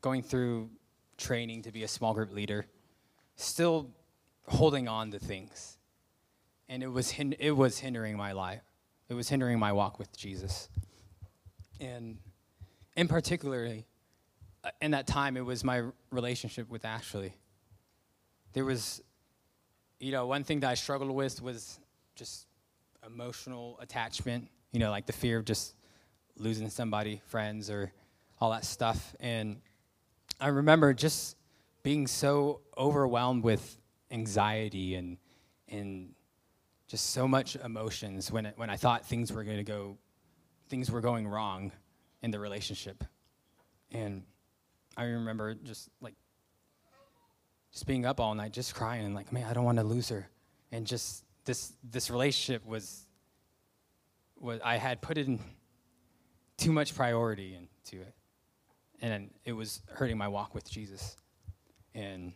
[0.00, 0.70] going through
[1.16, 2.66] training to be a small group leader,
[3.36, 3.90] still
[4.46, 5.76] holding on to things.
[6.68, 8.62] And it was, it was hindering my life.
[9.08, 10.68] It was hindering my walk with Jesus.
[11.80, 12.18] And
[12.96, 13.86] in particularly,
[14.64, 17.34] uh, in that time, it was my relationship with Ashley.
[18.52, 19.02] There was
[19.98, 21.78] you know, one thing that I struggled with was
[22.14, 22.46] just
[23.06, 25.74] emotional attachment, you know, like the fear of just
[26.36, 27.90] losing somebody, friends, or
[28.38, 29.16] all that stuff.
[29.20, 29.62] And
[30.38, 31.38] I remember just
[31.82, 33.78] being so overwhelmed with
[34.10, 35.16] anxiety and,
[35.66, 36.10] and
[36.88, 39.96] just so much emotions when, it, when I thought things were going to go,
[40.68, 41.72] things were going wrong
[42.20, 43.02] in the relationship.
[43.92, 44.24] And
[44.94, 46.16] I remember just like
[47.72, 50.10] just being up all night, just crying and like, man, I don't want to lose
[50.10, 50.28] her.
[50.70, 53.05] And just this this relationship was
[54.40, 55.40] was I had put in
[56.56, 58.14] too much priority into it.
[59.02, 61.16] And it was hurting my walk with Jesus.
[61.94, 62.32] And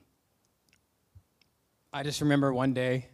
[1.92, 3.08] I just remember one day,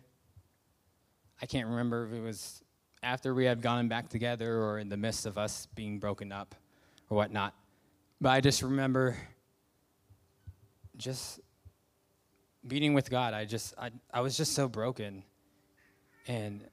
[1.40, 2.62] I can't remember if it was
[3.02, 6.54] after we had gone back together or in the midst of us being broken up
[7.08, 7.54] or whatnot.
[8.20, 9.16] But I just remember
[10.96, 11.40] just
[12.62, 15.22] meeting with God, I just I, I was just so broken,
[16.26, 16.64] and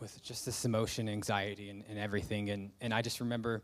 [0.00, 3.62] with just this emotion, anxiety, and, and everything, and and I just remember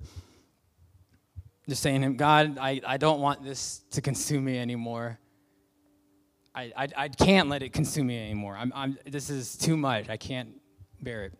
[1.68, 5.18] just saying to him, God, I, I don't want this to consume me anymore.
[6.54, 8.56] I, I, I can't let it consume me anymore.
[8.56, 10.08] I'm, I'm, this is too much.
[10.08, 10.60] I can't
[11.02, 11.32] bear it.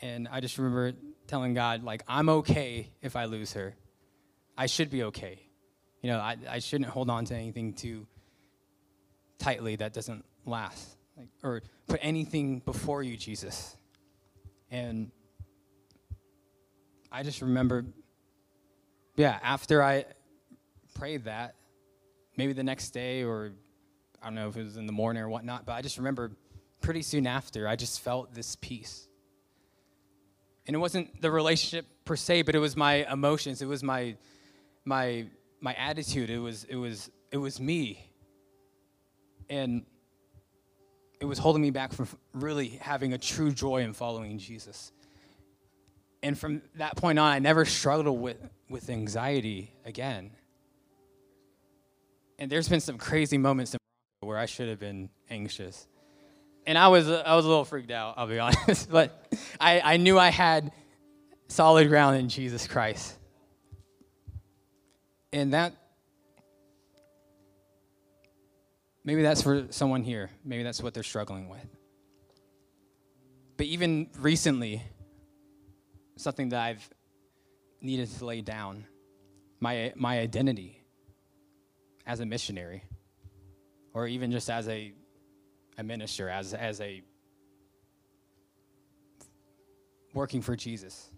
[0.00, 0.92] And I just remember
[1.26, 3.76] telling God, like, I'm okay if I lose her.
[4.56, 5.38] I should be okay.
[6.02, 8.06] You know, I, I shouldn't hold on to anything too
[9.38, 10.96] tightly that doesn't last.
[11.16, 13.76] Like, or put anything before you, Jesus.
[14.70, 15.10] And
[17.10, 17.84] I just remember,
[19.16, 20.04] yeah, after I
[20.94, 21.56] prayed that,
[22.36, 23.52] maybe the next day or
[24.22, 26.32] I don't know if it was in the morning or whatnot, but I just remember
[26.80, 29.08] pretty soon after, I just felt this peace.
[30.66, 33.60] And it wasn't the relationship per se, but it was my emotions.
[33.60, 34.16] It was my
[34.84, 35.26] my
[35.60, 36.30] my attitude.
[36.30, 38.10] It was it was it was me
[39.50, 39.84] and
[41.20, 44.92] it was holding me back from really having a true joy in following Jesus.
[46.22, 48.36] and from that point on, I never struggled with,
[48.68, 50.30] with anxiety again.
[52.38, 53.76] And there's been some crazy moments
[54.20, 55.86] where I should have been anxious.
[56.66, 58.90] And I was, I was a little freaked out, I'll be honest.
[58.90, 60.72] but I, I knew I had
[61.48, 63.16] solid ground in Jesus Christ.
[65.32, 65.74] And that,
[69.04, 70.30] maybe that's for someone here.
[70.44, 71.66] Maybe that's what they're struggling with.
[73.56, 74.82] But even recently,
[76.16, 76.88] something that I've
[77.80, 78.86] needed to lay down
[79.60, 80.82] my, my identity
[82.06, 82.82] as a missionary,
[83.92, 84.92] or even just as a,
[85.78, 87.02] a minister, as, as a
[90.14, 91.10] working for Jesus.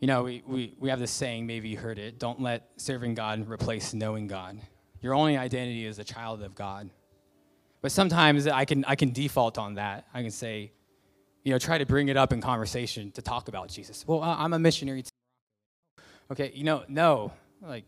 [0.00, 3.14] You know, we, we, we have this saying, maybe you heard it don't let serving
[3.14, 4.58] God replace knowing God.
[5.02, 6.88] Your only identity is a child of God.
[7.80, 10.06] But sometimes I can, I can default on that.
[10.14, 10.72] I can say,
[11.42, 14.06] you know, try to bring it up in conversation to talk about Jesus.
[14.06, 15.02] Well, I'm a missionary.
[15.02, 15.08] Too.
[16.30, 17.84] Okay, you know, no, like,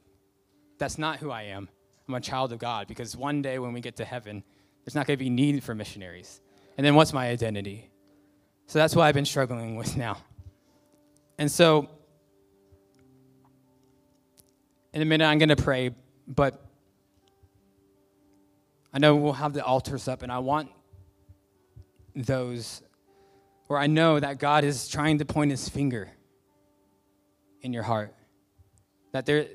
[0.78, 1.68] that's not who I am.
[2.08, 4.42] I'm a child of God because one day when we get to heaven,
[4.84, 6.40] there's not going to be need for missionaries.
[6.76, 7.90] And then what's my identity?
[8.66, 10.18] So that's what I've been struggling with now.
[11.38, 11.88] And so
[14.92, 15.90] in a minute, I'm going to pray,
[16.26, 16.60] but
[18.94, 20.70] I know we'll have the altars up, and I want
[22.14, 22.80] those
[23.66, 26.08] where I know that God is trying to point his finger
[27.60, 28.14] in your heart.
[29.10, 29.46] That there,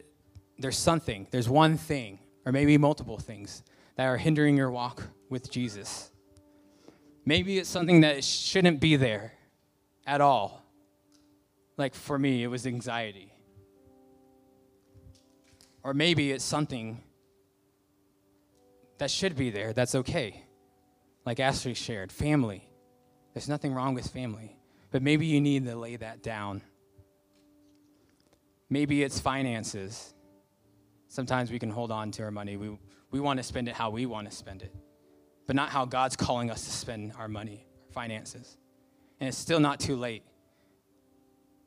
[0.57, 3.63] there's something, there's one thing, or maybe multiple things
[3.95, 6.11] that are hindering your walk with Jesus.
[7.23, 9.33] Maybe it's something that shouldn't be there
[10.05, 10.65] at all.
[11.77, 13.31] Like for me, it was anxiety.
[15.81, 17.01] Or maybe it's something
[18.99, 20.43] that should be there, that's okay.
[21.25, 22.69] Like Ashley shared, family.
[23.33, 24.57] There's nothing wrong with family.
[24.91, 26.61] But maybe you need to lay that down.
[28.69, 30.13] Maybe it's finances.
[31.07, 32.57] Sometimes we can hold on to our money.
[32.57, 32.77] We,
[33.11, 34.73] we want to spend it how we want to spend it,
[35.47, 38.57] but not how God's calling us to spend our money, our finances.
[39.19, 40.23] And it's still not too late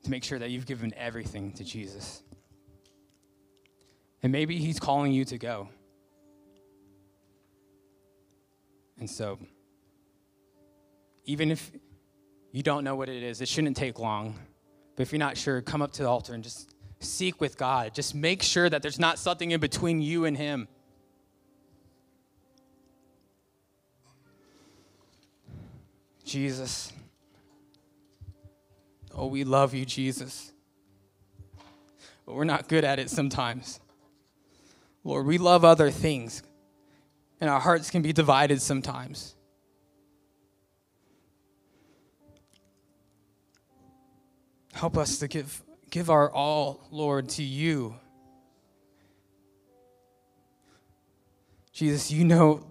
[0.03, 2.23] to make sure that you've given everything to Jesus.
[4.21, 5.69] And maybe He's calling you to go.
[9.03, 9.37] And so,
[11.25, 11.73] even if
[12.53, 14.39] you don't know what it is, it shouldn't take long.
[14.95, 17.93] But if you're not sure, come up to the altar and just seek with God.
[17.93, 20.69] Just make sure that there's not something in between you and Him.
[26.23, 26.93] Jesus.
[29.13, 30.53] Oh, we love you, Jesus.
[32.25, 33.81] But we're not good at it sometimes.
[35.03, 36.41] Lord, we love other things,
[37.43, 39.35] and our hearts can be divided sometimes.
[44.71, 47.95] Help us to give, give our all, Lord, to you.
[51.73, 52.65] Jesus, you know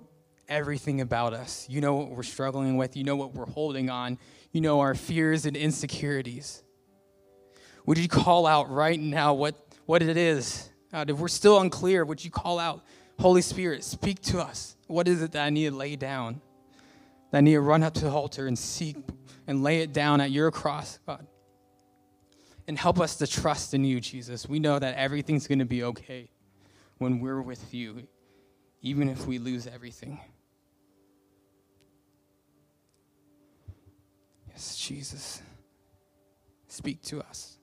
[0.48, 1.66] everything about us.
[1.68, 2.96] You know what we're struggling with.
[2.96, 4.18] You know what we're holding on.
[4.52, 6.62] You know our fears and insecurities.
[7.84, 9.54] Would you call out right now what,
[9.84, 12.84] what it is God, if we're still unclear, would you call out,
[13.22, 14.76] Holy Spirit, speak to us?
[14.88, 16.40] What is it that I need to lay down?
[17.30, 18.96] That I need to run up to the altar and seek
[19.46, 21.24] and lay it down at your cross, God.
[22.66, 24.48] And help us to trust in you, Jesus.
[24.48, 26.30] We know that everything's going to be okay
[26.98, 28.08] when we're with you,
[28.80, 30.18] even if we lose everything.
[34.48, 35.40] Yes, Jesus.
[36.66, 37.56] Speak to us.